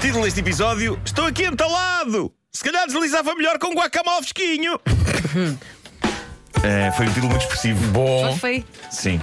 Título 0.00 0.24
deste 0.24 0.40
episódio: 0.40 1.00
Estou 1.04 1.26
aqui 1.26 1.44
entalado! 1.44 2.32
Se 2.52 2.64
calhar 2.64 2.86
deslizava 2.86 3.34
melhor 3.34 3.58
com 3.58 3.74
guacamole 3.74 4.18
fresquinho. 4.22 4.80
Eh, 6.62 6.90
foi 6.92 7.06
um 7.06 7.12
título 7.12 7.28
muito 7.28 7.42
expressivo. 7.42 7.84
Bom. 7.92 8.36
Foi. 8.36 8.64
Sim. 8.90 9.20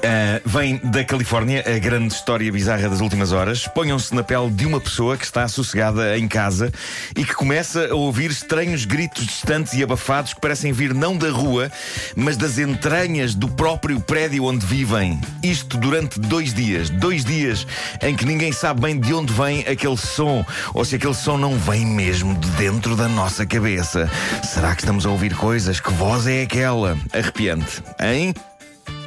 Uh, 0.00 0.40
vem 0.48 0.80
da 0.82 1.04
Califórnia, 1.04 1.62
a 1.66 1.78
grande 1.78 2.14
história 2.14 2.50
bizarra 2.50 2.88
das 2.88 3.00
últimas 3.02 3.32
horas. 3.32 3.66
Ponham-se 3.68 4.14
na 4.14 4.22
pele 4.22 4.50
de 4.50 4.64
uma 4.64 4.80
pessoa 4.80 5.14
que 5.14 5.24
está 5.26 5.46
sossegada 5.46 6.16
em 6.16 6.26
casa 6.26 6.72
e 7.14 7.22
que 7.22 7.34
começa 7.34 7.88
a 7.90 7.94
ouvir 7.94 8.30
estranhos 8.30 8.86
gritos 8.86 9.26
distantes 9.26 9.74
e 9.74 9.82
abafados 9.82 10.32
que 10.32 10.40
parecem 10.40 10.72
vir 10.72 10.94
não 10.94 11.16
da 11.18 11.28
rua, 11.28 11.70
mas 12.16 12.38
das 12.38 12.56
entranhas 12.56 13.34
do 13.34 13.46
próprio 13.46 14.00
prédio 14.00 14.44
onde 14.44 14.64
vivem. 14.64 15.20
Isto 15.42 15.76
durante 15.76 16.18
dois 16.18 16.54
dias. 16.54 16.88
Dois 16.88 17.22
dias 17.22 17.66
em 18.00 18.16
que 18.16 18.24
ninguém 18.24 18.52
sabe 18.52 18.80
bem 18.80 18.98
de 18.98 19.12
onde 19.12 19.34
vem 19.34 19.60
aquele 19.66 19.98
som, 19.98 20.44
ou 20.72 20.82
se 20.82 20.96
aquele 20.96 21.14
som 21.14 21.36
não 21.36 21.58
vem 21.58 21.84
mesmo 21.84 22.34
de 22.38 22.48
dentro 22.52 22.96
da 22.96 23.06
nossa 23.06 23.44
cabeça. 23.44 24.10
Será 24.42 24.74
que 24.74 24.80
estamos 24.80 25.04
a 25.04 25.10
ouvir 25.10 25.34
coisas? 25.34 25.78
Que 25.78 25.92
voz 25.92 26.26
é 26.26 26.46
aquela? 26.50 26.98
Arrepiante, 27.12 27.80
hein? 28.02 28.34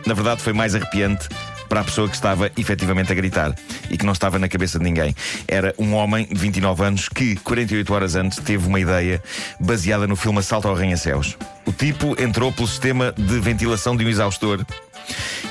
Na 0.06 0.14
verdade, 0.14 0.42
foi 0.42 0.54
mais 0.54 0.74
arrepiante 0.76 1.28
para 1.68 1.82
a 1.82 1.84
pessoa 1.84 2.08
que 2.08 2.16
estava 2.16 2.50
efetivamente 2.56 3.12
a 3.12 3.16
gritar 3.16 3.54
e 3.90 3.98
que 3.98 4.06
não 4.06 4.14
estava 4.14 4.40
na 4.40 4.48
cabeça 4.48 4.78
de 4.78 4.86
ninguém. 4.86 5.14
Era 5.46 5.76
um 5.78 5.94
homem 5.94 6.26
de 6.26 6.40
29 6.40 6.86
anos 6.86 7.10
que, 7.10 7.36
48 7.38 7.94
horas 7.94 8.16
antes, 8.16 8.40
teve 8.40 8.66
uma 8.66 8.80
ideia 8.80 9.22
baseada 9.60 10.08
no 10.08 10.16
filme 10.16 10.40
Assalto 10.40 10.70
ao 10.70 10.76
Arranha-Céus. 10.76 11.38
O 11.66 11.74
tipo 11.74 12.16
entrou 12.22 12.52
pelo 12.52 12.68
sistema 12.68 13.14
de 13.18 13.40
ventilação 13.40 13.98
de 13.98 14.06
um 14.06 14.10
exaustor 14.10 14.66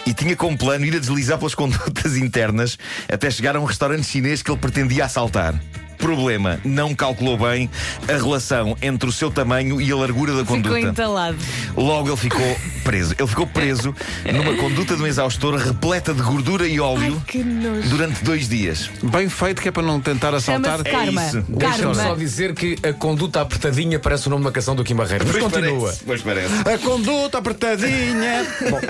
e 0.07 0.15
tinha 0.15 0.35
como 0.35 0.57
plano 0.57 0.87
ir 0.87 0.97
a 0.97 0.99
deslizar 0.99 1.37
pelas 1.37 1.53
condutas 1.55 2.17
internas 2.17 2.79
até 3.07 3.31
chegar 3.31 3.55
a 3.55 3.61
um 3.61 3.65
restaurante 3.65 4.05
chinês 4.07 4.43
que 4.43 4.51
ele 4.51 4.59
pretendia 4.59 5.05
assaltar. 5.05 5.55
Problema, 6.03 6.59
não 6.65 6.95
calculou 6.97 7.39
bem 7.39 7.71
a 8.09 8.13
relação 8.13 8.77
entre 8.83 9.09
o 9.09 9.13
seu 9.13 9.31
tamanho 9.31 9.81
e 9.81 9.91
a 9.93 9.97
largura 9.97 10.35
da 10.35 10.45
conduta. 10.45 10.75
Ficou 10.75 10.91
entalado. 10.91 11.39
Logo 11.77 12.09
ele 12.09 12.17
ficou 12.17 12.57
preso. 12.83 13.15
Ele 13.17 13.29
ficou 13.29 13.47
preso 13.47 13.95
numa 14.33 14.55
conduta 14.57 14.97
de 14.97 15.03
um 15.03 15.07
exaustor 15.07 15.55
repleta 15.55 16.13
de 16.13 16.21
gordura 16.21 16.67
e 16.67 16.81
óleo 16.81 17.15
Ai, 17.17 17.23
que 17.27 17.39
nojo. 17.45 17.89
durante 17.89 18.25
dois 18.25 18.49
dias. 18.49 18.91
Bem 19.01 19.29
feito, 19.29 19.63
que 19.63 19.69
é 19.69 19.71
para 19.71 19.85
não 19.85 20.01
tentar 20.01 20.35
assaltar. 20.35 20.81
É 20.81 20.91
Karma. 20.91 21.25
isso. 21.25 21.45
Deixa-me 21.49 21.95
só 21.95 22.03
Karma. 22.03 22.17
dizer 22.17 22.53
que 22.53 22.77
a 22.83 22.93
conduta 22.93 23.41
apertadinha 23.41 24.01
parece 24.01 24.27
o 24.27 24.31
nome 24.31 24.43
de 24.43 24.47
uma 24.49 24.53
canção 24.53 24.75
do 24.75 24.83
Kim 24.83 24.97
Barreiro. 24.97 25.25
Mas 25.25 25.37
continua. 25.41 25.81
Parece, 25.83 26.03
pois 26.05 26.21
parece. 26.23 26.53
A 26.69 26.79
conduta 26.79 27.39
apertadinha. 27.39 28.45
Bom, 28.69 28.81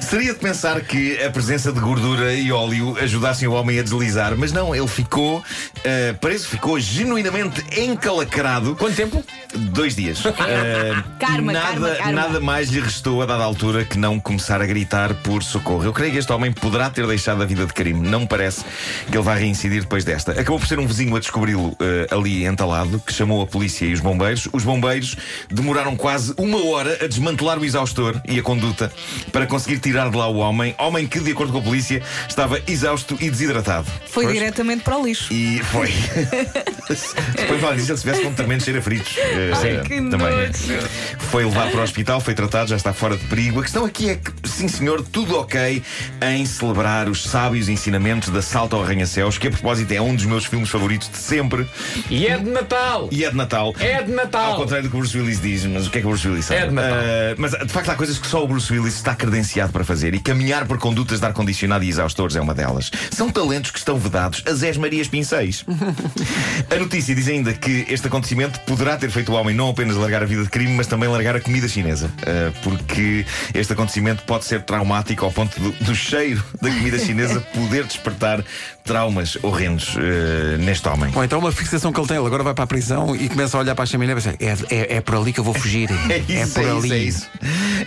Seria 0.00 0.32
de 0.32 0.38
pensar 0.38 0.80
que 0.82 1.20
a 1.22 1.30
presença 1.30 1.72
de 1.72 1.80
gordura 1.80 2.32
e 2.32 2.52
óleo 2.52 2.96
ajudassem 3.00 3.48
o 3.48 3.52
homem 3.52 3.78
a 3.80 3.82
deslizar, 3.82 4.34
mas 4.36 4.52
não, 4.52 4.74
ele 4.74 4.86
ficou 4.88 5.42
eh, 5.84 6.12
preso, 6.20 6.48
ficou 6.48 6.78
genuinamente 6.78 7.64
encalacrado. 7.80 8.76
Quanto 8.76 8.94
tempo? 8.94 9.24
Dois 9.54 9.96
dias. 9.96 10.22
Eh, 10.26 10.94
Karma, 11.18 11.52
nada, 11.52 11.66
karma, 11.70 11.88
karma. 11.96 12.12
nada 12.12 12.40
mais 12.40 12.68
lhe 12.68 12.80
restou 12.80 13.22
a 13.22 13.26
dada 13.26 13.42
altura 13.42 13.84
que 13.84 13.98
não 13.98 14.20
começar 14.20 14.60
a 14.60 14.66
gritar 14.66 15.14
por 15.14 15.42
socorro. 15.42 15.84
Eu 15.84 15.92
creio 15.92 16.12
que 16.12 16.18
este 16.18 16.32
homem 16.32 16.52
poderá 16.52 16.90
ter 16.90 17.06
deixado 17.06 17.42
a 17.42 17.46
vida 17.46 17.64
de 17.66 17.72
crime. 17.72 18.06
Não 18.08 18.20
me 18.20 18.26
parece 18.26 18.64
que 19.10 19.16
ele 19.16 19.22
vá 19.24 19.34
reincidir 19.34 19.80
depois 19.82 20.04
desta. 20.04 20.32
Acabou 20.32 20.58
por 20.58 20.66
ser 20.68 20.78
um 20.78 20.86
vizinho 20.86 21.14
a 21.16 21.18
descobri-lo 21.18 21.76
eh, 21.80 22.06
ali 22.10 22.44
entalado, 22.44 23.00
que 23.00 23.12
chamou 23.12 23.42
a 23.42 23.46
polícia 23.46 23.84
e 23.86 23.92
os 23.92 24.00
bombeiros. 24.00 24.48
Os 24.52 24.62
bombeiros 24.62 25.16
demoraram 25.50 25.96
quase 25.96 26.34
uma 26.36 26.64
hora 26.66 26.98
a 27.02 27.06
desmantelar 27.06 27.58
o 27.58 27.64
exaustor 27.64 28.20
e 28.28 28.38
a 28.38 28.42
conduta 28.42 28.92
para 29.32 29.46
conseguir 29.46 29.78
tirar 29.78 30.10
de 30.10 30.16
lá 30.16 30.28
o 30.28 30.36
homem. 30.36 30.74
Homem 30.78 31.06
que, 31.06 31.18
de 31.20 31.32
acordo 31.32 31.52
com 31.52 31.58
a 31.58 31.62
polícia, 31.62 32.02
estava 32.28 32.60
exausto 32.66 33.16
e 33.20 33.30
desidratado. 33.30 33.86
Foi 34.06 34.24
Pois. 34.24 34.34
diretamente 34.36 34.82
para 34.84 34.98
o 34.98 35.04
lixo. 35.06 35.32
E 35.32 35.60
foi. 35.64 35.90
Depois 37.36 37.62
lá 37.62 37.72
disso, 37.74 37.86
ele 37.88 37.94
estivesse 37.94 38.22
com 38.22 38.28
um 38.28 38.34
tremendo 38.34 38.62
cheiro 38.64 38.78
a 38.78 38.82
fritos. 38.82 39.16
eh, 39.18 39.50
Ai, 39.54 39.80
que 39.82 39.96
também. 40.10 40.18
nojo. 40.18 40.88
Foi 41.30 41.44
levado 41.44 41.70
para 41.70 41.80
o 41.80 41.82
hospital, 41.84 42.20
foi 42.20 42.34
tratado, 42.34 42.70
já 42.70 42.76
está 42.76 42.92
fora 42.92 43.16
de 43.16 43.24
perigo. 43.26 43.60
A 43.60 43.62
questão 43.62 43.84
aqui 43.84 44.10
é 44.10 44.16
que, 44.16 44.32
sim 44.48 44.68
senhor, 44.68 45.02
tudo 45.02 45.36
ok 45.38 45.82
em 46.22 46.44
celebrar 46.46 47.08
os 47.08 47.22
sábios 47.22 47.68
ensinamentos 47.68 48.28
da 48.30 48.42
Salto 48.42 48.74
ao 48.76 48.82
Arranha-Céus, 48.82 49.38
que 49.38 49.48
a 49.48 49.50
propósito 49.50 49.92
é 49.92 50.00
um 50.00 50.14
dos 50.14 50.24
meus 50.24 50.44
filmes 50.44 50.68
favoritos 50.68 51.08
de 51.10 51.16
sempre 51.18 51.66
E 52.10 52.26
é 52.26 52.36
de 52.38 52.50
Natal! 52.50 53.08
e 53.12 53.24
é 53.24 53.30
de 53.30 53.36
Natal. 53.36 53.74
É 53.78 54.02
de 54.02 54.10
Natal! 54.12 54.52
Ao 54.52 54.56
contrário 54.56 54.84
do 54.84 54.90
que 54.90 54.96
o 54.96 55.00
Bruce 55.00 55.16
Willis 55.18 55.40
diz, 55.40 55.64
mas 55.66 55.86
o 55.86 55.90
que 55.90 55.98
é 55.98 56.00
que 56.00 56.06
o 56.06 56.10
Bruce 56.10 56.26
Willis 56.28 56.44
sabe? 56.46 56.60
É 56.62 56.66
de 56.66 56.74
Natal. 56.74 56.98
Ah, 56.98 57.34
mas 57.38 57.52
de 57.52 57.68
facto 57.68 57.88
há 57.90 57.94
coisas 57.94 58.18
que 58.18 58.26
só 58.26 58.42
o 58.44 58.48
Bruce 58.48 58.72
Willis 58.72 58.94
está 58.96 59.14
credenciado 59.14 59.72
para 59.72 59.84
fazer 59.84 60.14
e 60.14 60.18
caminhar 60.20 60.66
por 60.66 60.78
condutas 60.78 61.20
de 61.20 61.26
ar-condicionado 61.26 61.84
e 61.84 61.88
exaustores 61.88 62.34
é 62.36 62.40
uma 62.40 62.54
delas. 62.54 62.90
São 63.12 63.30
talentos 63.30 63.70
que 63.70 63.78
estão 63.78 63.96
vedados 63.98 64.42
a 64.46 64.52
Zés 64.52 64.76
Marias 64.76 65.08
Pinceis. 65.08 65.64
a 66.70 66.78
notícia 66.78 67.14
diz 67.14 67.28
ainda 67.28 67.52
que 67.52 67.84
este 67.88 68.06
acontecimento 68.06 68.60
poderá 68.60 68.96
ter 68.96 69.10
feito 69.10 69.32
o 69.32 69.34
homem 69.34 69.54
não 69.54 69.68
apenas 69.70 69.96
largar 69.96 70.22
a 70.22 70.26
vida 70.26 70.42
de 70.42 70.48
crime, 70.50 70.72
mas 70.74 70.86
também 70.86 71.08
largar 71.08 71.36
a 71.36 71.40
comida 71.40 71.68
chinesa. 71.68 72.10
Ah, 72.26 72.52
porque 72.62 73.24
este 73.54 73.72
acontecimento 73.72 74.22
pode 74.24 74.44
ser 74.44 74.62
traumático 74.62 75.24
ao 75.24 75.32
ponto 75.32 75.58
do, 75.60 75.72
do 75.84 75.94
cheiro 75.94 76.42
da 76.60 76.70
comida 76.70 76.98
chinesa 76.98 77.40
poder 77.54 77.84
despertar 77.84 78.42
traumas 78.84 79.36
horrendos 79.42 79.94
ah, 79.96 80.56
neste 80.58 80.88
homem. 80.88 81.10
Bom, 81.10 81.22
então 81.24 81.38
uma 81.38 81.52
fixação 81.52 81.92
que 81.92 82.00
ele 82.00 82.08
tem, 82.08 82.16
ele 82.16 82.26
agora 82.26 82.42
vai 82.42 82.54
para 82.54 82.64
a 82.64 82.66
prisão 82.66 83.14
e 83.14 83.28
começa 83.28 83.56
a 83.56 83.60
olhar 83.60 83.74
para 83.74 83.84
a 83.84 83.86
chaminé 83.86 84.12
e 84.12 84.14
pensa: 84.16 84.34
é, 84.40 84.74
é, 84.74 84.96
é 84.96 85.00
por 85.00 85.16
ali 85.16 85.32
que 85.32 85.40
eu 85.40 85.44
vou 85.44 85.54
fugir. 85.54 85.88
É 86.10 86.18
isso, 86.18 86.54
por 86.54 86.64
é 86.64 86.70
ali. 86.70 86.78
isso, 86.78 86.94
é 86.94 86.98
isso. 86.98 87.28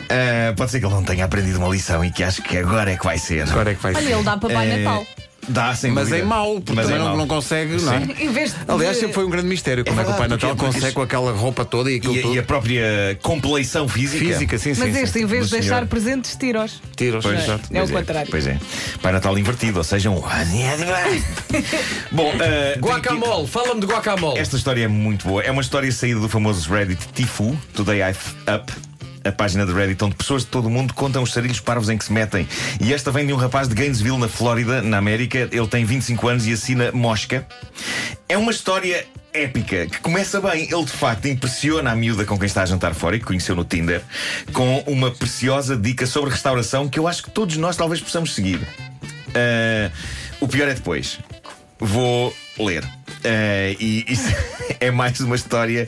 Ah, 0.09 0.53
pode 0.55 0.71
ser 0.71 0.79
que 0.79 0.85
ele 0.85 0.93
não 0.93 1.03
tenha 1.03 1.25
aprendido 1.25 1.57
uma 1.59 1.67
lição 1.69 2.03
e 2.05 2.11
que 2.11 2.23
acho 2.23 2.41
que 2.41 2.57
agora 2.57 2.91
é 2.91 2.97
que 2.97 3.03
vai 3.03 3.17
ser. 3.17 3.43
Agora 3.49 3.71
é 3.71 3.75
que 3.75 3.81
vai 3.83 3.93
Olha, 3.93 4.05
ser. 4.05 4.13
ele 4.13 4.23
dá 4.23 4.37
para 4.37 4.53
Pai 4.53 4.71
É, 4.71 4.77
Natal. 4.77 5.05
Dá, 5.47 5.75
sem 5.75 5.91
Mas 5.91 6.07
dúvida. 6.07 6.23
em 6.23 6.27
mau, 6.27 6.55
porque 6.55 6.73
Mas 6.73 6.85
também 6.85 6.99
em 6.99 7.03
não, 7.03 7.09
mau. 7.09 7.17
não 7.17 7.27
consegue, 7.27 7.81
não 7.81 7.93
é? 7.93 7.97
Em 8.19 8.29
vez 8.31 8.51
de. 8.53 8.59
Aliás, 8.67 8.97
sempre 8.97 9.13
foi 9.13 9.25
um 9.25 9.29
grande 9.29 9.47
mistério 9.47 9.83
como 9.83 9.99
é, 9.99 10.03
que 10.03 10.09
o 10.09 10.13
Pai 10.13 10.21
verdade, 10.27 10.41
Natal 10.43 10.55
porque- 10.55 10.65
consegue 10.67 10.85
isso- 10.87 10.95
com 10.95 11.01
aquela 11.01 11.31
roupa 11.33 11.65
toda 11.65 11.91
e 11.91 11.95
aquilo 11.97 12.15
E, 12.15 12.21
tudo. 12.21 12.35
e 12.35 12.39
a 12.39 12.43
própria 12.43 13.17
compleição 13.21 13.87
física. 13.87 14.23
Física, 14.25 14.57
sim, 14.57 14.73
sim. 14.73 14.79
Mas 14.81 14.93
sim. 14.95 15.01
este, 15.03 15.19
em 15.19 15.25
vez 15.25 15.43
do 15.43 15.49
de 15.55 15.61
deixar 15.61 15.75
senhor. 15.75 15.87
presentes, 15.87 16.35
tiros. 16.35 16.81
Tiros, 16.95 17.23
Pois, 17.25 17.39
exato. 17.43 17.63
É 17.71 17.81
o 17.83 17.87
pois 17.87 17.91
contrário. 17.91 18.31
Pois 18.31 18.47
é. 18.47 18.57
Pai 19.01 19.11
Natal 19.11 19.37
invertido, 19.37 19.77
ou 19.79 19.83
seja, 19.83 20.09
um. 20.09 20.21
Bom, 22.11 22.31
ah, 22.39 22.79
Guacamole! 22.79 23.47
Fala-me 23.47 23.81
de 23.81 23.87
guacamole! 23.87 24.39
Esta 24.39 24.55
história 24.55 24.83
é 24.83 24.87
muito 24.87 25.27
boa. 25.27 25.41
É 25.43 25.51
uma 25.51 25.61
história 25.61 25.91
saída 25.91 26.19
do 26.19 26.29
famoso 26.29 26.71
Reddit 26.71 27.01
Tifu, 27.13 27.57
Today 27.73 27.99
I 27.99 28.09
F 28.11 28.31
Up. 28.53 28.71
A 29.25 29.31
página 29.31 29.65
de 29.65 29.71
Reddit 29.71 30.03
onde 30.03 30.15
pessoas 30.15 30.43
de 30.43 30.49
todo 30.49 30.65
o 30.65 30.69
mundo 30.69 30.93
contam 30.93 31.23
os 31.23 31.31
sarilhos 31.31 31.59
parvos 31.59 31.89
em 31.89 31.97
que 31.97 32.05
se 32.05 32.11
metem. 32.11 32.47
E 32.81 32.93
esta 32.93 33.11
vem 33.11 33.25
de 33.25 33.33
um 33.33 33.37
rapaz 33.37 33.67
de 33.67 33.75
Gainesville, 33.75 34.17
na 34.17 34.27
Flórida, 34.27 34.81
na 34.81 34.97
América. 34.97 35.49
Ele 35.51 35.67
tem 35.67 35.85
25 35.85 36.27
anos 36.27 36.47
e 36.47 36.53
assina 36.53 36.91
Mosca. 36.91 37.47
É 38.27 38.37
uma 38.37 38.51
história 38.51 39.05
épica 39.33 39.87
que 39.87 39.99
começa 39.99 40.39
bem. 40.41 40.67
Ele 40.71 40.85
de 40.85 40.91
facto 40.91 41.27
impressiona 41.27 41.91
a 41.91 41.95
miúda 41.95 42.25
com 42.25 42.37
quem 42.37 42.45
está 42.45 42.63
a 42.63 42.65
jantar 42.65 42.93
fora 42.93 43.15
e 43.15 43.19
que 43.19 43.25
conheceu 43.25 43.55
no 43.55 43.63
Tinder 43.63 44.01
com 44.51 44.79
uma 44.85 45.09
preciosa 45.09 45.75
dica 45.75 46.05
sobre 46.05 46.29
restauração 46.29 46.87
que 46.87 46.99
eu 46.99 47.07
acho 47.07 47.23
que 47.23 47.31
todos 47.31 47.57
nós 47.57 47.75
talvez 47.77 48.01
possamos 48.01 48.33
seguir. 48.35 48.59
Ah, 49.33 49.91
o 50.39 50.47
pior 50.47 50.67
é 50.67 50.73
depois. 50.73 51.19
Vou 51.79 52.33
ler. 52.59 52.83
Ah, 53.23 53.75
e 53.79 54.05
isso 54.07 54.27
é 54.79 54.91
mais 54.91 55.19
uma 55.19 55.35
história 55.35 55.87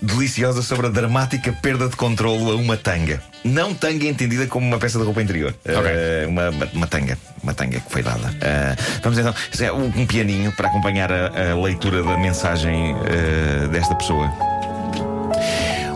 deliciosa 0.00 0.62
sobre 0.62 0.86
a 0.86 0.90
dramática 0.90 1.52
perda 1.52 1.88
de 1.88 1.96
controlo 1.96 2.52
a 2.52 2.56
uma 2.56 2.76
tanga. 2.76 3.22
Não 3.44 3.74
tanga 3.74 4.06
entendida 4.06 4.46
como 4.46 4.66
uma 4.66 4.78
peça 4.78 4.98
de 4.98 5.04
roupa 5.04 5.22
interior. 5.22 5.54
Ah, 5.66 6.28
uma, 6.28 6.50
uma, 6.50 6.66
uma 6.72 6.86
tanga. 6.86 7.18
Uma 7.42 7.54
tanga 7.54 7.80
que 7.80 7.90
foi 7.90 8.02
dada. 8.02 8.34
Ah, 8.42 8.76
vamos 9.02 9.18
então. 9.18 9.34
É 9.60 9.72
um, 9.72 10.06
pianinho 10.06 10.52
para 10.52 10.68
acompanhar 10.68 11.10
a, 11.12 11.52
a 11.52 11.60
leitura 11.60 12.02
da 12.02 12.16
mensagem 12.16 12.94
ah, 12.94 13.68
desta 13.68 13.94
pessoa. 13.94 14.57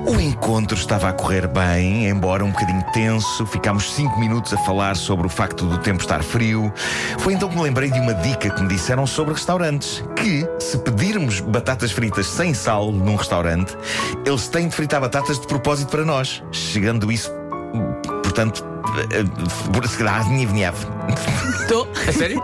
O 0.07 0.21
encontro 0.21 0.77
estava 0.77 1.09
a 1.09 1.13
correr 1.13 1.47
bem, 1.47 2.09
embora 2.09 2.45
um 2.45 2.51
bocadinho 2.51 2.83
tenso. 2.93 3.47
Ficámos 3.47 3.93
cinco 3.93 4.19
minutos 4.19 4.53
a 4.53 4.59
falar 4.59 4.97
sobre 4.97 5.27
o 5.27 5.31
facto 5.31 5.65
do 5.67 5.79
tempo 5.79 6.03
estar 6.03 6.23
frio. 6.23 6.73
Foi 7.19 7.33
então 7.35 7.49
que 7.49 7.57
me 7.57 7.63
lembrei 7.63 7.91
de 7.91 7.99
uma 8.01 8.15
dica 8.15 8.51
que 8.51 8.63
me 8.63 8.69
disseram 8.69 9.07
sobre 9.07 9.35
restaurantes: 9.35 10.03
que 10.17 10.47
se 10.59 10.79
pedirmos 10.79 11.41
batatas 11.41 11.93
fritas 11.93 12.27
sem 12.27 12.53
sal 12.53 12.91
num 12.93 13.17
restaurante, 13.17 13.77
eles 14.27 14.49
têm 14.49 14.69
de 14.69 14.75
fritar 14.75 15.01
batatas 15.01 15.39
de 15.39 15.47
propósito 15.47 15.91
para 15.91 16.05
nós, 16.05 16.43
chegando 16.51 17.11
isso, 17.11 17.31
portanto, 18.23 18.65
por 19.73 19.87
se 19.89 19.97
calhar, 19.97 20.25
Estou. 21.61 21.89
A 22.09 22.13
sério? 22.13 22.43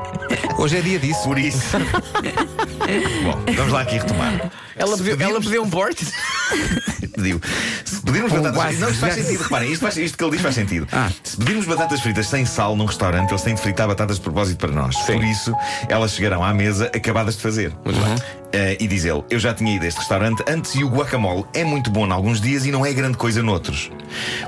Hoje 0.58 0.76
é 0.78 0.80
dia 0.80 0.98
disso. 0.98 1.22
por 1.24 1.38
isso. 1.38 1.76
Bom, 1.76 3.52
vamos 3.56 3.72
lá 3.72 3.82
aqui 3.82 3.98
retomar. 3.98 4.50
Ela 4.76 4.96
pediu, 4.96 5.12
ela 5.12 5.18
pedirmos- 5.18 5.44
pediu 5.44 5.62
um 5.64 5.70
porte? 5.70 6.06
Pediu. 7.18 7.40
Se 7.84 8.00
pedirmos 8.00 8.32
Com 8.32 8.40
batatas 8.42 8.62
fritas. 8.62 8.80
Não, 8.80 8.88
isto 8.90 9.00
faz 9.00 9.14
sentido, 9.20 9.42
reparem, 9.42 9.72
isto, 9.72 9.82
faz- 9.82 9.96
isto 9.96 10.16
que 10.18 10.24
ele 10.24 10.30
diz 10.32 10.40
faz 10.40 10.54
sentido. 10.54 10.88
Ah. 10.92 11.10
Se 11.22 11.36
pedirmos 11.36 11.66
batatas 11.66 12.00
fritas 12.00 12.26
sem 12.26 12.44
sal 12.46 12.74
num 12.76 12.84
restaurante, 12.86 13.30
eles 13.30 13.42
têm 13.42 13.54
de 13.54 13.60
fritar 13.60 13.86
batatas 13.88 14.16
de 14.16 14.22
propósito 14.22 14.58
para 14.58 14.72
nós. 14.72 14.96
Sim. 14.96 15.14
Por 15.14 15.24
isso, 15.24 15.54
elas 15.88 16.12
chegarão 16.12 16.42
à 16.42 16.54
mesa 16.54 16.86
acabadas 16.94 17.36
de 17.36 17.42
fazer. 17.42 17.72
Muito 17.84 18.00
bem. 18.00 18.14
Eh, 18.52 18.76
e 18.80 18.86
diz 18.88 19.04
ele: 19.04 19.22
Eu 19.28 19.38
já 19.38 19.52
tinha 19.52 19.74
ido 19.76 19.84
a 19.84 19.88
este 19.88 19.98
restaurante 19.98 20.42
antes 20.48 20.74
e 20.74 20.82
o 20.82 20.88
guacamole 20.88 21.44
é 21.52 21.64
muito 21.64 21.90
bom 21.90 22.06
em 22.06 22.10
alguns 22.12 22.40
dias 22.40 22.64
e 22.64 22.70
não 22.70 22.84
é 22.86 22.92
grande 22.94 23.16
coisa 23.18 23.42
noutros. 23.42 23.90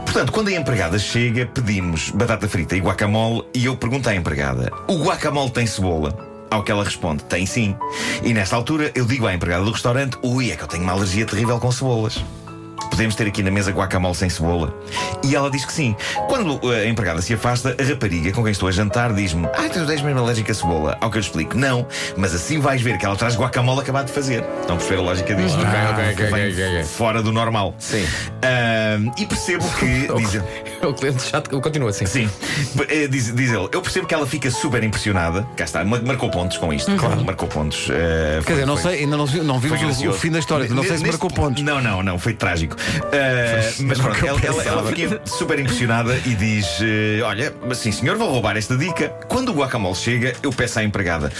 Portanto, 0.07 0.33
quando 0.33 0.49
a 0.49 0.53
empregada 0.53 0.99
chega, 0.99 1.45
pedimos 1.47 2.11
batata 2.11 2.49
frita 2.49 2.75
e 2.77 2.81
guacamole 2.81 3.45
e 3.55 3.67
eu 3.67 3.77
pergunto 3.77 4.09
à 4.09 4.15
empregada: 4.15 4.73
O 4.89 5.03
guacamole 5.05 5.51
tem 5.51 5.67
cebola? 5.67 6.29
Ao 6.51 6.65
que 6.65 6.73
ela 6.73 6.83
responde: 6.83 7.23
Tem 7.25 7.45
sim. 7.45 7.77
E 8.25 8.33
nesta 8.33 8.57
altura 8.57 8.91
eu 8.95 9.05
digo 9.05 9.27
à 9.27 9.35
empregada 9.35 9.65
do 9.65 9.71
restaurante: 9.71 10.17
Ui, 10.23 10.51
é 10.51 10.57
que 10.57 10.63
eu 10.65 10.69
tenho 10.69 10.83
uma 10.83 10.93
alergia 10.93 11.27
terrível 11.27 11.59
com 11.61 11.71
cebolas. 11.71 12.25
Podemos 13.01 13.15
ter 13.17 13.27
aqui 13.27 13.43
na 13.43 13.51
mesa 13.51 13.73
guacamole 13.73 14.15
sem 14.15 14.29
cebola? 14.29 14.75
E 15.25 15.35
ela 15.35 15.51
diz 15.51 15.65
que 15.65 15.73
sim. 15.73 15.97
Quando 16.29 16.63
uh, 16.63 16.71
a 16.73 16.85
empregada 16.85 17.23
se 17.23 17.33
afasta, 17.33 17.75
a 17.81 17.83
rapariga 17.83 18.31
com 18.31 18.43
quem 18.43 18.53
estou 18.53 18.69
a 18.69 18.71
jantar 18.71 19.15
diz-me: 19.15 19.47
Ah, 19.55 19.71
tu 19.73 19.91
és 19.91 20.03
mesmo 20.03 20.21
alérgica 20.21 20.53
a 20.53 20.55
cebola. 20.55 20.99
Ao 21.01 21.11
que 21.11 21.17
eu 21.17 21.21
explico: 21.23 21.57
Não, 21.57 21.87
mas 22.15 22.35
assim 22.35 22.61
vais 22.61 22.83
ver 22.83 22.99
que 22.99 23.07
ela 23.07 23.17
traz 23.17 23.37
guacamole 23.37 23.81
acabado 23.81 24.09
de 24.09 24.13
fazer. 24.13 24.45
Estão 24.61 24.77
a 24.77 24.79
perceber 24.79 25.01
a 25.01 25.03
lógica 25.03 25.35
disto? 25.35 25.59
Ah, 25.65 25.93
ok, 25.95 26.13
ok, 26.13 26.27
vem 26.27 26.53
ok, 26.53 26.69
ok. 26.69 26.85
Fora 26.85 27.23
do 27.23 27.33
normal. 27.33 27.75
Sim. 27.79 28.07
Ahm, 28.43 29.11
e 29.17 29.25
percebo 29.25 29.65
que. 29.79 30.07
diz 30.21 30.35
ele- 30.35 30.45
O 30.91 30.95
cliente 30.95 31.31
já 31.31 31.41
continua 31.43 31.91
assim. 31.91 32.07
Sim, 32.07 32.29
Eh, 32.89 33.07
diz, 33.07 33.35
diz 33.35 33.51
ele. 33.51 33.69
Eu 33.73 33.83
percebo 33.83 34.07
que 34.07 34.15
ela 34.15 34.27
fica 34.27 34.51
super 34.51 34.83
impressionada. 34.83 35.47
Cá 35.57 35.65
está, 35.65 35.85
mar- 35.85 36.03
marcou 36.03 36.31
pontos 36.31 36.57
com 36.57 36.73
isto. 36.73 36.95
Claro, 36.97 37.25
marcou 37.25 37.47
pontos. 37.49 37.89
Eh, 37.91 38.37
Quer 38.39 38.43
foi- 38.45 38.55
dizer, 38.55 38.67
não 38.67 38.77
foi- 38.77 38.93
sei, 38.93 39.05
ainda 39.05 39.17
não, 39.17 39.27
não 39.27 39.61
foi 39.61 39.77
vimos 39.79 40.01
o, 40.01 40.09
o 40.11 40.13
fim 40.13 40.31
da 40.31 40.39
história. 40.39 40.67
Não 40.69 40.83
sei 40.83 40.97
se 40.97 41.03
Neste- 41.03 41.09
marcou 41.09 41.31
pontos. 41.31 41.63
Não, 41.63 41.81
não, 41.81 42.03
não, 42.03 42.19
foi 42.19 42.33
trágico. 42.35 42.75
Uh, 42.77 43.83
mas 43.85 43.99
pronto, 43.99 44.27
ela, 44.27 44.41
ela, 44.43 44.63
ela 44.65 44.85
fica 44.93 45.21
super 45.25 45.59
impressionada 45.59 46.17
e 46.27 46.35
diz: 46.35 46.67
eh, 46.81 47.21
Olha, 47.23 47.53
mas 47.67 47.79
sim, 47.79 47.93
senhor, 47.93 48.17
vou 48.17 48.31
roubar 48.31 48.57
esta 48.57 48.77
dica. 48.77 49.09
Quando 49.29 49.51
o 49.51 49.55
guacamole 49.55 49.95
chega, 49.95 50.35
eu 50.43 50.51
peço 50.53 50.79
à 50.79 50.85
empregada: 50.85 51.31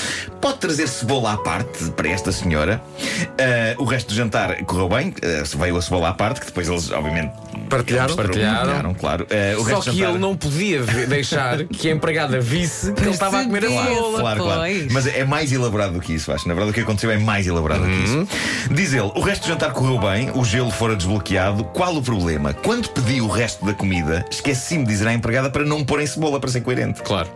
Pode 0.41 0.59
trazer 0.59 0.87
cebola 0.89 1.33
à 1.33 1.37
parte 1.39 1.85
para 1.93 2.09
esta 2.09 2.31
senhora. 2.33 2.81
Uh, 2.99 3.83
o 3.83 3.85
resto 3.85 4.09
do 4.09 4.15
jantar 4.15 4.55
correu 4.65 4.89
bem, 4.89 5.09
uh, 5.11 5.59
veio 5.59 5.77
a 5.77 5.83
cebola 5.83 6.09
à 6.11 6.13
parte, 6.13 6.41
que 6.41 6.47
depois 6.47 6.69
eles, 6.69 6.91
obviamente, 6.91 7.33
Partilharam. 7.71 8.17
partilharam, 8.17 8.57
Partilharam. 8.57 8.95
claro. 8.95 9.27
Uh, 9.31 9.61
o 9.61 9.65
Só 9.65 9.65
resto 9.65 9.85
do 9.85 9.91
que 9.93 9.99
jantar... 9.99 10.11
ele 10.11 10.19
não 10.19 10.37
podia 10.37 10.83
deixar 11.07 11.65
que 11.65 11.89
a 11.89 11.93
empregada 11.93 12.41
visse 12.41 12.93
que 12.93 13.03
ele 13.03 13.11
estava 13.11 13.41
a 13.41 13.45
comer 13.45 13.65
a 13.65 13.69
cebola. 13.69 14.21
Claro, 14.21 14.43
claro. 14.43 14.61
Pois. 14.61 14.93
Mas 14.93 15.07
é 15.07 15.25
mais 15.25 15.53
elaborado 15.53 15.95
do 15.95 16.01
que 16.01 16.13
isso, 16.15 16.33
acho. 16.33 16.47
Na 16.47 16.55
verdade, 16.55 16.73
o 16.73 16.75
que 16.75 16.81
aconteceu 16.81 17.11
é 17.11 17.19
mais 17.19 17.47
elaborado 17.47 17.83
do 17.83 17.89
que 17.89 18.05
isso. 18.05 18.29
Diz 18.71 18.93
ele: 18.93 19.11
o 19.15 19.21
resto 19.21 19.43
do 19.43 19.49
jantar 19.49 19.73
correu 19.73 19.99
bem, 19.99 20.31
o 20.35 20.45
gelo 20.45 20.71
fora 20.71 20.97
desbloqueado. 20.97 21.65
Qual 21.65 21.97
o 21.97 22.03
problema? 22.03 22.53
Quando 22.53 22.89
pedi 22.91 23.21
o 23.21 23.29
resto 23.29 23.65
da 23.65 23.73
comida, 23.73 24.25
esqueci-me 24.31 24.85
de 24.85 24.91
dizer 24.91 25.07
à 25.09 25.15
empregada 25.15 25.49
para 25.51 25.65
não 25.65 25.85
pôr 25.85 26.01
em 26.01 26.07
cebola, 26.07 26.41
para 26.41 26.51
ser 26.51 26.61
coerente. 26.61 27.03
Claro. 27.03 27.29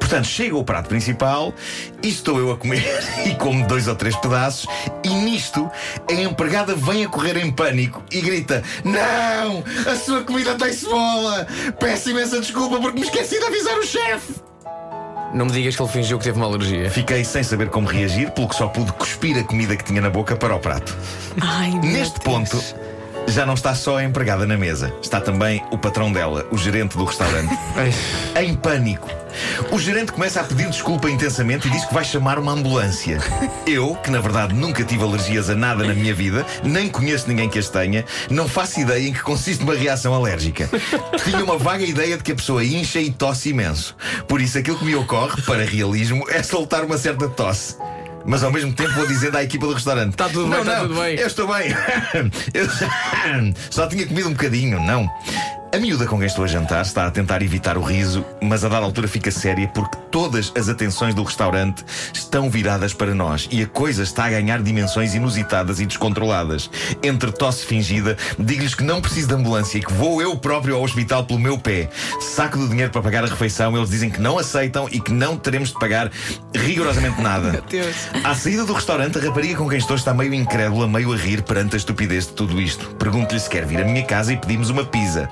Portanto, 0.00 0.26
chega 0.26 0.56
o 0.56 0.64
prato 0.64 0.88
principal 0.88 1.52
e 2.02 2.08
estou 2.08 2.38
eu 2.38 2.50
a 2.52 2.56
comer 2.56 2.82
e 3.26 3.34
como 3.34 3.66
dois 3.66 3.86
ou 3.86 3.94
três 3.94 4.16
pedaços. 4.16 4.66
E 5.04 5.08
nisto, 5.32 5.70
a 6.08 6.12
empregada 6.12 6.74
vem 6.74 7.04
a 7.04 7.08
correr 7.08 7.36
em 7.38 7.50
pânico 7.50 8.02
e 8.10 8.20
grita: 8.20 8.62
Não! 8.84 9.64
A 9.90 9.96
sua 9.96 10.22
comida 10.22 10.54
tem 10.56 10.72
cebola! 10.72 11.46
Peço 11.78 12.10
imensa 12.10 12.40
desculpa 12.40 12.78
porque 12.80 13.00
me 13.00 13.06
esqueci 13.06 13.38
de 13.38 13.44
avisar 13.44 13.78
o 13.78 13.82
chefe! 13.84 14.34
Não 15.34 15.46
me 15.46 15.52
digas 15.52 15.74
que 15.74 15.82
ele 15.82 15.90
fingiu 15.90 16.18
que 16.18 16.24
teve 16.24 16.36
uma 16.36 16.46
alergia. 16.46 16.90
Fiquei 16.90 17.24
sem 17.24 17.42
saber 17.42 17.70
como 17.70 17.88
reagir, 17.88 18.30
pelo 18.32 18.46
que 18.48 18.54
só 18.54 18.66
pude 18.66 18.92
cuspir 18.92 19.38
a 19.38 19.42
comida 19.42 19.74
que 19.74 19.82
tinha 19.82 20.02
na 20.02 20.10
boca 20.10 20.36
para 20.36 20.54
o 20.54 20.58
prato. 20.58 20.94
Ai, 21.40 21.70
meu 21.70 21.80
Neste 21.84 22.20
Deus. 22.20 22.22
ponto, 22.22 22.62
já 23.28 23.46
não 23.46 23.54
está 23.54 23.74
só 23.74 23.98
a 23.98 24.04
empregada 24.04 24.46
na 24.46 24.56
mesa, 24.56 24.92
está 25.02 25.20
também 25.20 25.62
o 25.70 25.78
patrão 25.78 26.12
dela, 26.12 26.46
o 26.50 26.58
gerente 26.58 26.96
do 26.96 27.04
restaurante. 27.04 27.52
Em 28.40 28.54
pânico. 28.54 29.08
O 29.70 29.78
gerente 29.78 30.12
começa 30.12 30.40
a 30.40 30.44
pedir 30.44 30.68
desculpa 30.68 31.10
intensamente 31.10 31.66
e 31.66 31.70
diz 31.70 31.84
que 31.84 31.94
vai 31.94 32.04
chamar 32.04 32.38
uma 32.38 32.52
ambulância. 32.52 33.18
Eu, 33.66 33.94
que 33.96 34.10
na 34.10 34.20
verdade 34.20 34.54
nunca 34.54 34.84
tive 34.84 35.02
alergias 35.02 35.48
a 35.48 35.54
nada 35.54 35.84
na 35.84 35.94
minha 35.94 36.14
vida, 36.14 36.44
nem 36.62 36.88
conheço 36.88 37.28
ninguém 37.28 37.48
que 37.48 37.58
as 37.58 37.68
tenha, 37.68 38.04
não 38.28 38.46
faço 38.46 38.80
ideia 38.80 39.08
em 39.08 39.12
que 39.12 39.22
consiste 39.22 39.64
uma 39.64 39.74
reação 39.74 40.14
alérgica. 40.14 40.68
Tinha 41.24 41.42
uma 41.42 41.56
vaga 41.56 41.84
ideia 41.84 42.16
de 42.16 42.22
que 42.22 42.32
a 42.32 42.36
pessoa 42.36 42.64
incha 42.64 43.00
e 43.00 43.10
tosse 43.10 43.50
imenso. 43.50 43.96
Por 44.28 44.40
isso, 44.40 44.58
aquilo 44.58 44.78
que 44.78 44.84
me 44.84 44.94
ocorre, 44.94 45.40
para 45.42 45.64
realismo, 45.64 46.24
é 46.28 46.42
soltar 46.42 46.84
uma 46.84 46.98
certa 46.98 47.28
tosse. 47.28 47.76
Mas 48.24 48.42
ao 48.42 48.52
mesmo 48.52 48.72
tempo 48.72 48.92
vou 48.92 49.06
dizendo 49.06 49.36
à 49.36 49.42
equipa 49.42 49.66
do 49.66 49.74
restaurante: 49.74 50.14
Tá 50.14 50.28
tudo 50.28 50.48
bem, 50.48 50.58
não, 50.58 50.64
tá 50.64 50.78
não, 50.78 50.88
tudo 50.88 51.00
bem." 51.00 51.18
Eu 51.18 51.26
estou 51.26 51.46
bem. 51.48 51.70
Eu 52.54 52.68
só 53.70 53.86
tinha 53.86 54.06
comido 54.06 54.28
um 54.28 54.32
bocadinho, 54.32 54.80
não. 54.80 55.08
A 55.74 55.78
miúda 55.78 56.04
com 56.04 56.18
quem 56.18 56.26
estou 56.26 56.44
a 56.44 56.46
jantar 56.46 56.82
está 56.82 57.06
a 57.06 57.10
tentar 57.10 57.40
evitar 57.40 57.78
o 57.78 57.80
riso, 57.80 58.22
mas 58.42 58.62
a 58.62 58.68
dada 58.68 58.84
altura 58.84 59.08
fica 59.08 59.30
séria 59.30 59.66
porque 59.68 59.96
todas 60.10 60.52
as 60.54 60.68
atenções 60.68 61.14
do 61.14 61.22
restaurante 61.22 61.82
estão 62.12 62.50
viradas 62.50 62.92
para 62.92 63.14
nós 63.14 63.48
e 63.50 63.62
a 63.62 63.66
coisa 63.66 64.02
está 64.02 64.26
a 64.26 64.30
ganhar 64.30 64.62
dimensões 64.62 65.14
inusitadas 65.14 65.80
e 65.80 65.86
descontroladas. 65.86 66.68
Entre 67.02 67.32
tosse 67.32 67.64
fingida, 67.64 68.18
digo-lhes 68.38 68.74
que 68.74 68.84
não 68.84 69.00
preciso 69.00 69.28
de 69.28 69.34
ambulância 69.34 69.78
e 69.78 69.80
que 69.80 69.90
vou 69.94 70.20
eu 70.20 70.36
próprio 70.36 70.76
ao 70.76 70.82
hospital 70.82 71.24
pelo 71.24 71.40
meu 71.40 71.58
pé. 71.58 71.88
Saco 72.20 72.58
do 72.58 72.68
dinheiro 72.68 72.92
para 72.92 73.00
pagar 73.00 73.24
a 73.24 73.28
refeição, 73.28 73.74
eles 73.74 73.88
dizem 73.88 74.10
que 74.10 74.20
não 74.20 74.38
aceitam 74.38 74.86
e 74.92 75.00
que 75.00 75.10
não 75.10 75.38
teremos 75.38 75.70
de 75.70 75.78
pagar 75.78 76.10
rigorosamente 76.54 77.18
nada. 77.22 77.64
À 78.22 78.34
saída 78.34 78.66
do 78.66 78.74
restaurante, 78.74 79.16
a 79.16 79.22
rapariga 79.22 79.56
com 79.56 79.70
quem 79.70 79.78
estou 79.78 79.96
está 79.96 80.12
meio 80.12 80.34
incrédula, 80.34 80.86
meio 80.86 81.14
a 81.14 81.16
rir 81.16 81.40
perante 81.40 81.76
a 81.76 81.78
estupidez 81.78 82.26
de 82.26 82.34
tudo 82.34 82.60
isto. 82.60 82.94
Pergunto-lhe 82.96 83.40
se 83.40 83.48
quer 83.48 83.64
vir 83.64 83.80
à 83.80 83.86
minha 83.86 84.04
casa 84.04 84.34
e 84.34 84.36
pedimos 84.36 84.68
uma 84.68 84.84
pizza. 84.84 85.30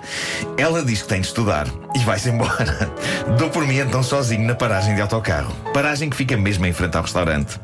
Ela 0.57 0.85
diz 0.85 1.03
que 1.03 1.09
tem 1.09 1.21
de 1.21 1.27
estudar 1.27 1.67
e 1.95 1.99
vai-se 2.01 2.29
embora. 2.29 2.91
Dou 3.39 3.51
por 3.51 3.67
mim 3.67 3.79
então 3.79 4.03
sozinho 4.03 4.47
na 4.47 4.55
paragem 4.55 4.95
de 4.95 5.01
autocarro. 5.01 5.55
Paragem 5.73 6.11
que 6.11 6.17
fica 6.17 6.37
mesmo 6.37 6.67
em 6.67 6.73
frente 6.73 6.97
ao 6.97 7.03
restaurante. 7.03 7.59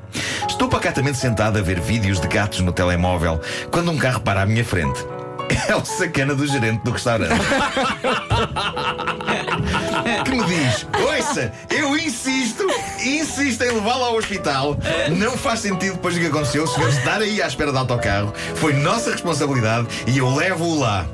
Estou 0.49 0.69
pacatamente 0.69 1.19
sentado 1.19 1.59
a 1.59 1.63
ver 1.63 1.81
vídeos 1.81 2.21
de 2.21 2.29
gatos 2.29 2.61
no 2.61 2.73
telemóvel 2.73 3.41
quando 3.71 3.91
um 3.91 3.99
carro 3.99 4.21
para 4.21 4.43
à 4.43 4.47
minha 4.47 4.65
frente. 4.65 5.05
É 5.69 5.75
o 5.75 5.85
sacana 5.85 6.35
do 6.35 6.47
gerente 6.47 6.83
do 6.85 6.91
restaurante. 6.91 7.33
que 10.25 10.31
me 10.31 10.45
diz: 10.45 10.87
Ouça, 11.01 11.53
eu 11.71 11.97
insisto, 11.97 12.67
insisto 13.05 13.63
em 13.63 13.73
levá-lo 13.73 14.05
ao 14.05 14.17
hospital. 14.17 14.77
Não 15.17 15.37
faz 15.37 15.61
sentido 15.61 15.95
depois 15.95 16.15
do 16.15 16.21
que 16.21 16.27
aconteceu, 16.27 16.67
senhor 16.67 16.91
estar 16.91 17.21
aí 17.21 17.43
à 17.43 17.47
espera 17.47 17.73
de 17.73 17.79
autocarro. 17.79 18.33
Foi 18.57 18.73
nossa 18.75 19.11
responsabilidade 19.11 19.89
e 20.07 20.19
eu 20.19 20.35
levo-o 20.35 20.79
lá. 20.79 21.07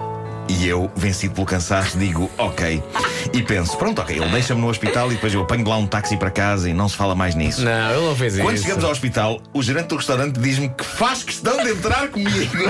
E 0.49 0.67
eu, 0.67 0.91
vencido 0.95 1.35
pelo 1.35 1.47
cansaço, 1.47 1.97
digo 1.99 2.31
ok. 2.37 2.83
E 3.33 3.43
penso: 3.43 3.77
pronto, 3.77 4.01
ok, 4.01 4.17
ele 4.17 4.29
deixa-me 4.31 4.61
no 4.61 4.69
hospital 4.69 5.11
e 5.11 5.15
depois 5.15 5.33
eu 5.33 5.43
apanho 5.43 5.65
de 5.65 5.71
lá 5.71 5.77
um 5.77 5.87
táxi 5.87 6.17
para 6.17 6.31
casa 6.31 6.69
e 6.69 6.75
não 6.75 6.89
se 6.89 6.97
fala 6.97 7.15
mais 7.15 7.35
nisso. 7.35 7.63
Não, 7.65 7.91
ele 7.93 8.07
não 8.07 8.17
fez 8.17 8.37
Quando 8.39 8.55
isso. 8.55 8.65
chegamos 8.65 8.85
ao 8.85 8.91
hospital, 8.91 9.41
o 9.53 9.63
gerente 9.63 9.87
do 9.87 9.97
restaurante 9.97 10.39
diz-me 10.39 10.69
que 10.69 10.85
faz 10.85 11.23
questão 11.23 11.63
de 11.63 11.71
entrar 11.71 12.09
comigo. 12.09 12.53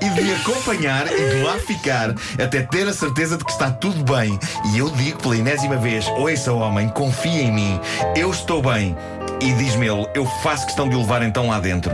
E 0.00 0.08
de 0.10 0.32
acompanhar 0.34 1.06
e 1.10 1.30
de 1.30 1.42
lá 1.42 1.58
ficar 1.58 2.10
até 2.42 2.62
ter 2.62 2.86
a 2.86 2.92
certeza 2.92 3.36
de 3.36 3.44
que 3.44 3.50
está 3.50 3.70
tudo 3.70 4.12
bem. 4.12 4.38
E 4.72 4.78
eu 4.78 4.88
digo 4.90 5.18
pela 5.20 5.36
enésima 5.36 5.76
vez: 5.76 6.06
Ouça, 6.16 6.52
homem, 6.52 6.88
confia 6.88 7.42
em 7.42 7.52
mim, 7.52 7.80
eu 8.14 8.30
estou 8.30 8.62
bem. 8.62 8.96
E 9.40 9.52
diz-me 9.54 9.86
ele: 9.86 10.06
Eu 10.14 10.26
faço 10.42 10.66
questão 10.66 10.88
de 10.88 10.94
o 10.94 11.00
levar 11.00 11.22
então 11.22 11.48
lá 11.48 11.58
dentro. 11.58 11.92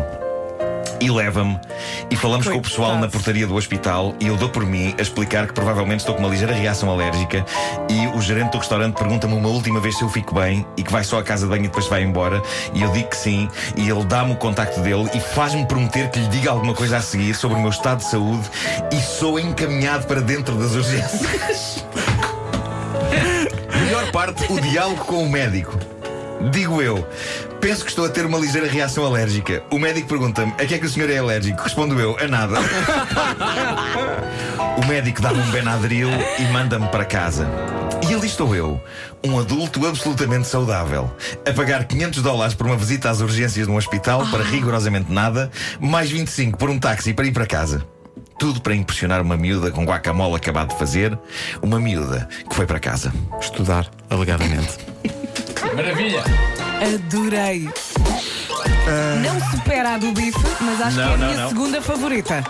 E 1.03 1.11
leva-me 1.11 1.59
e 2.13 2.15
falamos 2.15 2.47
com 2.47 2.59
o 2.59 2.63
pessoal 2.63 2.91
na 2.91 3.01
Coitado. 3.01 3.13
portaria 3.13 3.45
do 3.45 3.57
hospital 3.57 4.15
e 4.21 4.29
eu 4.29 4.37
dou 4.37 4.49
por 4.49 4.65
mim 4.65 4.95
a 4.97 5.03
explicar 5.03 5.49
que 5.49 5.53
provavelmente 5.53 5.99
estou 5.99 6.15
com 6.15 6.21
uma 6.21 6.29
ligeira 6.29 6.55
reação 6.55 6.89
alérgica 6.89 7.45
e 7.91 8.07
o 8.17 8.21
gerente 8.21 8.53
do 8.53 8.59
restaurante 8.59 8.95
pergunta-me 8.95 9.35
uma 9.35 9.49
última 9.49 9.81
vez 9.81 9.99
se 9.99 10.05
eu 10.05 10.09
fico 10.09 10.33
bem 10.33 10.65
e 10.77 10.83
que 10.85 10.93
vai 10.93 11.03
só 11.03 11.19
à 11.19 11.25
casa 11.25 11.45
de 11.45 11.51
banho 11.51 11.65
e 11.65 11.67
depois 11.67 11.89
vai 11.89 12.05
embora 12.05 12.41
e 12.73 12.83
eu 12.83 12.93
digo 12.93 13.09
que 13.09 13.17
sim 13.17 13.49
e 13.77 13.91
ele 13.91 14.05
dá-me 14.05 14.33
o 14.35 14.37
contacto 14.37 14.79
dele 14.79 15.11
e 15.13 15.19
faz-me 15.19 15.67
prometer 15.67 16.09
que 16.09 16.21
lhe 16.21 16.29
diga 16.29 16.53
alguma 16.53 16.73
coisa 16.73 16.99
a 16.99 17.03
seguir 17.03 17.35
sobre 17.35 17.59
o 17.59 17.61
meu 17.61 17.71
estado 17.71 17.99
de 17.99 18.05
saúde 18.05 18.49
e 18.93 19.01
sou 19.01 19.41
encaminhado 19.41 20.07
para 20.07 20.21
dentro 20.21 20.55
das 20.55 20.71
urgências. 20.71 21.85
Melhor 23.75 24.09
parte, 24.13 24.53
o 24.53 24.61
diálogo 24.61 25.05
com 25.05 25.25
o 25.25 25.29
médico. 25.29 25.77
Digo 26.51 26.81
eu, 26.81 27.07
penso 27.63 27.85
que 27.85 27.91
estou 27.91 28.05
a 28.05 28.09
ter 28.09 28.27
uma 28.27 28.39
ligeira 28.39 28.67
reação 28.67 29.07
alérgica. 29.07 29.63
O 29.71 29.79
médico 29.79 30.09
pergunta-me: 30.09 30.53
a 30.53 30.67
que 30.67 30.75
é 30.75 30.79
que 30.79 30.85
o 30.85 30.89
senhor 30.89 31.09
é 31.09 31.17
alérgico? 31.17 31.63
Respondo 31.63 31.99
eu: 31.99 32.19
a 32.19 32.27
nada. 32.27 32.59
o 34.77 34.87
médico 34.87 35.23
dá-me 35.23 35.41
um 35.41 35.51
Benadryl 35.51 36.11
e 36.39 36.43
manda-me 36.53 36.89
para 36.89 37.05
casa. 37.05 37.49
E 38.07 38.13
ali 38.13 38.27
estou 38.27 38.55
eu, 38.55 38.83
um 39.25 39.39
adulto 39.39 39.87
absolutamente 39.87 40.49
saudável, 40.49 41.11
a 41.49 41.53
pagar 41.53 41.85
500 41.85 42.21
dólares 42.21 42.55
por 42.55 42.67
uma 42.67 42.77
visita 42.77 43.09
às 43.09 43.21
urgências 43.21 43.67
de 43.67 43.73
um 43.73 43.77
hospital 43.77 44.27
para 44.27 44.43
rigorosamente 44.43 45.11
nada, 45.11 45.51
mais 45.81 46.11
25 46.11 46.59
por 46.59 46.69
um 46.69 46.81
táxi 46.81 47.15
para 47.15 47.27
ir 47.27 47.33
para 47.33 47.47
casa. 47.47 47.87
Tudo 48.39 48.61
para 48.61 48.75
impressionar 48.75 49.23
uma 49.23 49.37
miúda 49.37 49.71
com 49.71 49.85
guacamole 49.85 50.35
acabado 50.35 50.71
de 50.71 50.79
fazer, 50.79 51.17
uma 51.63 51.79
miúda 51.79 52.29
que 52.51 52.57
foi 52.57 52.67
para 52.67 52.81
casa. 52.81 53.13
estudar, 53.41 53.89
alegadamente. 54.11 54.79
Maravilha! 55.77 56.25
Adorei. 56.83 57.69
Não 59.23 59.41
supera 59.51 59.95
a 59.95 59.99
do 59.99 60.13
bife, 60.13 60.39
mas 60.61 60.81
acho 60.81 60.97
Não, 60.97 61.05
que 61.07 61.11
é 61.11 61.15
a 61.15 61.17
não, 61.17 61.27
minha 61.29 61.41
não. 61.43 61.49
segunda 61.49 61.81
favorita. 61.83 62.45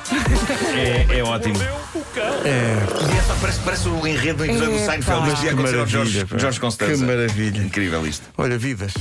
É, 0.75 1.19
é 1.19 1.23
ótimo. 1.23 1.57
E 2.45 3.19
essa 3.19 3.35
parece, 3.41 3.61
parece 3.61 3.89
o 3.89 4.07
enredo 4.07 4.39
do 4.39 4.45
episódio 4.47 4.71
do 4.73 4.77
Epá. 4.79 4.93
Seinfeld. 4.93 5.29
Ia 5.29 5.37
Que 5.37 5.49
acontecer 5.49 5.79
ao 5.79 5.87
Jorge. 5.87 6.27
Jorge 6.37 6.61
Constanza. 6.61 6.95
Que 6.95 7.03
maravilha. 7.03 7.59
Incrível 7.63 8.07
isto. 8.07 8.25
Olha, 8.39 8.57
vidas. 8.59 8.95